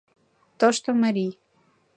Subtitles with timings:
[0.59, 1.29] ТОШТО МАРИЙ